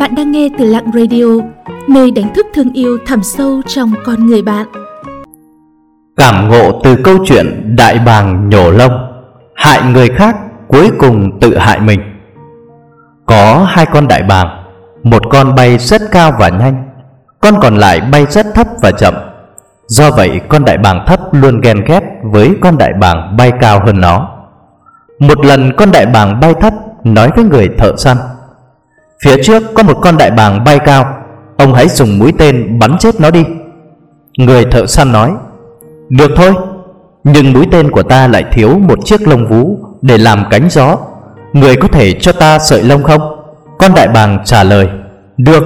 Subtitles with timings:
[0.00, 1.24] Bạn đang nghe từ Lặng Radio,
[1.88, 4.66] nơi đánh thức thương yêu thẳm sâu trong con người bạn.
[6.16, 8.92] Cảm ngộ từ câu chuyện đại bàng nhổ lông,
[9.54, 10.36] hại người khác
[10.68, 12.00] cuối cùng tự hại mình.
[13.26, 14.64] Có hai con đại bàng,
[15.02, 16.88] một con bay rất cao và nhanh,
[17.40, 19.14] con còn lại bay rất thấp và chậm.
[19.86, 23.80] Do vậy con đại bàng thấp luôn ghen ghét với con đại bàng bay cao
[23.86, 24.28] hơn nó.
[25.18, 26.72] Một lần con đại bàng bay thấp
[27.04, 28.16] nói với người thợ săn
[29.24, 31.14] Phía trước có một con đại bàng bay cao.
[31.56, 33.44] Ông hãy dùng mũi tên bắn chết nó đi.
[34.38, 35.32] Người thợ săn nói,
[36.08, 36.52] Được thôi,
[37.24, 40.96] Nhưng mũi tên của ta lại thiếu một chiếc lông vú Để làm cánh gió.
[41.52, 43.20] Người có thể cho ta sợi lông không?
[43.78, 44.88] Con đại bàng trả lời,
[45.36, 45.62] Được,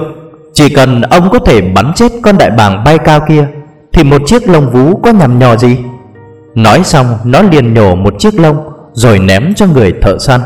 [0.53, 3.47] Chỉ cần ông có thể bắn chết con đại bàng bay cao kia,
[3.93, 5.77] Thì một chiếc lông vú có nhằm nhò gì?
[6.55, 8.57] Nói xong, nó liền nhổ một chiếc lông
[8.93, 10.41] Rồi ném cho người thợ săn.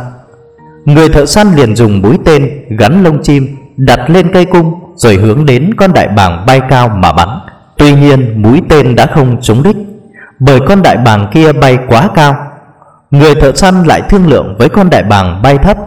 [0.85, 3.47] Người thợ săn liền dùng mũi tên gắn lông chim,
[3.77, 7.29] đặt lên cây cung, rồi hướng đến con đại bàng bay cao mà bắn.
[7.77, 9.77] Tuy nhiên, mũi tên đã không trúng đích,
[10.39, 12.35] bởi con đại bàng kia bay quá cao.
[13.12, 15.77] Người thợ săn lại thương lượng với con đại bàng bay thấp.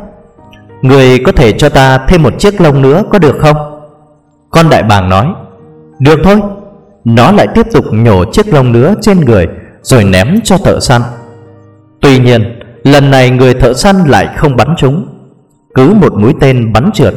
[0.82, 3.56] Người có thể cho ta thêm một chiếc lông nữa có được không?
[4.50, 5.26] Con đại bàng nói,
[5.98, 6.40] Được thôi
[7.04, 9.46] Nó lại tiếp tục nhổ chiếc lông nữa trên người,
[9.82, 11.02] Rồi ném cho thợ săn
[12.00, 15.06] Tuy nhiên Lần này người thợ săn lại không bắn chúng.
[15.74, 17.14] Cứ một mũi tên bắn trượt,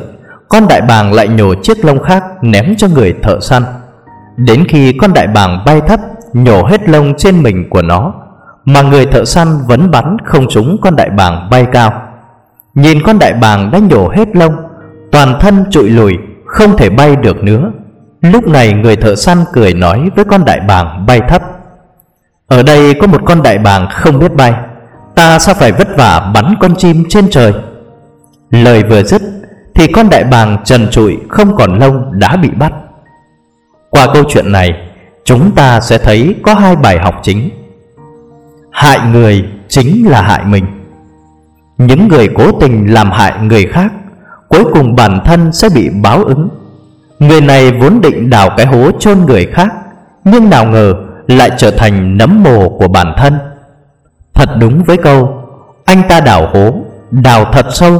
[0.49, 3.63] Con đại bàng lại nhổ chiếc lông khác Ném cho người thợ săn.
[4.37, 5.99] Đến khi con đại bàng bay thấp,
[6.33, 8.13] Nhổ hết lông trên mình của nó,
[8.65, 12.01] Mà người thợ săn vẫn bắn không trúng con đại bàng bay cao.
[12.75, 14.55] Nhìn con đại bàng đã nhổ hết lông,
[15.11, 16.13] Toàn thân trụi lùi,
[16.45, 17.71] Không thể bay được nữa.
[18.21, 21.41] Lúc này người thợ săn cười nói với con đại bàng bay thấp.
[22.47, 24.53] Ở đây có một con đại bàng không biết bay.
[25.15, 27.53] Ta sao phải vất vả bắn con chim trên trời.
[28.49, 29.21] Lời vừa dứt,
[29.75, 32.73] Thì con đại bàng trần trụi không còn lông đã bị bắt.
[33.89, 34.71] Qua câu chuyện này,
[35.25, 37.49] Chúng ta sẽ thấy có hai bài học chính.
[38.71, 40.65] Hại người chính là hại mình.
[41.77, 43.91] Những người cố tình làm hại người khác,
[44.47, 46.49] Cuối cùng bản thân sẽ bị báo ứng.
[47.19, 49.73] Người này vốn định đào cái hố chôn người khác,
[50.23, 50.93] Nhưng nào ngờ
[51.27, 53.33] lại trở thành nấm mồ của bản thân.
[54.35, 55.43] Thật đúng với câu,
[55.85, 56.73] Anh ta đào hố,
[57.11, 57.99] Đào thật sâu,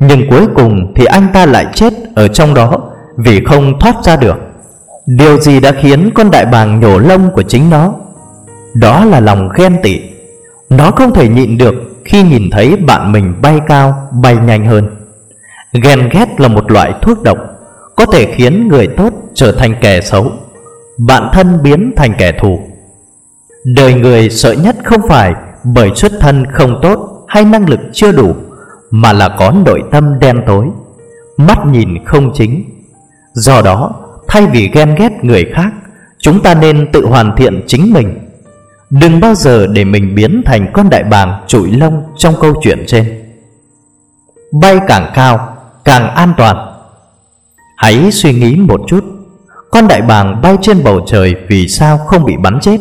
[0.00, 2.78] Nhưng cuối cùng thì anh ta lại chết ở trong đó
[3.16, 4.36] Vì không thoát ra được.
[5.06, 7.94] Điều gì đã khiến con đại bàng nhổ lông của chính nó?
[8.74, 10.00] Đó là lòng ghen tị.
[10.70, 11.74] Nó không thể nhịn được
[12.04, 14.88] Khi nhìn thấy bạn mình bay cao, Bay nhanh hơn.
[15.82, 17.38] Ghen ghét là một loại thuốc độc,
[17.96, 20.32] Có thể khiến người tốt trở thành kẻ xấu,
[20.98, 22.58] Bạn thân biến thành kẻ thù.
[23.76, 25.34] Đời người sợ nhất không phải
[25.64, 28.34] bởi xuất thân không tốt hay năng lực chưa đủ,
[28.90, 30.66] mà là có nội tâm đen tối,
[31.36, 32.64] mắt nhìn không chính.
[33.34, 33.94] Do đó,
[34.28, 35.72] thay vì ghen ghét người khác,
[36.18, 38.18] chúng ta nên tự hoàn thiện chính mình.
[38.90, 42.84] Đừng bao giờ để mình biến thành con đại bàng trụi lông trong câu chuyện
[42.86, 43.22] trên.
[44.60, 46.56] Bay càng cao, càng an toàn.
[47.76, 49.04] Hãy suy nghĩ một chút,
[49.70, 52.80] con đại bàng bay trên bầu trời vì sao không bị bắn chết?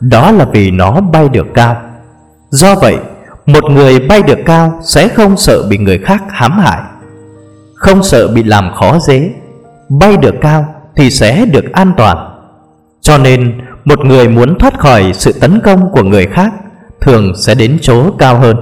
[0.00, 1.91] Đó là vì nó bay được cao.
[2.52, 2.96] Do vậy,
[3.46, 6.80] Một người bay được cao Sẽ không sợ bị người khác hãm hại.
[7.74, 9.30] Không sợ bị làm khó dễ,
[9.88, 12.16] Bay được cao Thì sẽ được an toàn.
[13.00, 16.52] Cho nên, Một người muốn thoát khỏi sự tấn công của người khác
[17.00, 18.56] Thường sẽ đến chỗ cao hơn.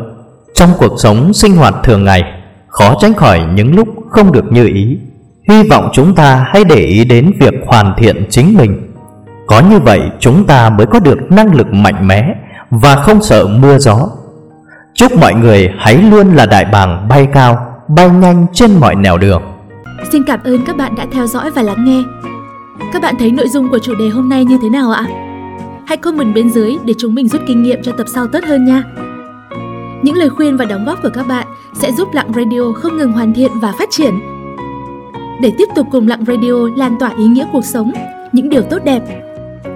[0.55, 2.23] Trong cuộc sống sinh hoạt thường ngày,
[2.69, 4.99] Khó tránh khỏi những lúc không được như ý.
[5.49, 8.93] Hy vọng chúng ta hãy để ý đến việc hoàn thiện chính mình.
[9.47, 12.35] Có như vậy, chúng ta mới có được năng lực mạnh mẽ
[12.71, 14.09] và không sợ mưa gió.
[14.95, 19.19] Chúc mọi người hãy luôn là đại bàng bay cao, bay nhanh trên mọi nẻo
[19.19, 19.43] đường.
[20.13, 22.03] Xin cảm ơn các bạn đã theo dõi và lắng nghe.
[22.93, 25.07] Các bạn thấy nội dung của chủ đề hôm nay như thế nào ạ?
[25.87, 28.65] Hãy comment bên dưới để chúng mình rút kinh nghiệm cho tập sau tốt hơn
[28.65, 28.83] nha.
[30.03, 33.13] Những lời khuyên và đóng góp của các bạn sẽ giúp Lặng Radio không ngừng
[33.13, 34.21] hoàn thiện và phát triển.
[35.41, 37.93] Để tiếp tục cùng Lặng Radio lan tỏa ý nghĩa cuộc sống,
[38.33, 39.03] những điều tốt đẹp